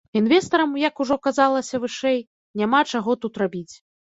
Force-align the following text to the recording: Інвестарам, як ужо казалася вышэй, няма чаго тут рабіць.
Інвестарам, 0.19 0.71
як 0.83 1.03
ужо 1.05 1.17
казалася 1.27 1.81
вышэй, 1.83 2.19
няма 2.63 2.83
чаго 2.95 3.11
тут 3.27 3.33
рабіць. 3.45 3.71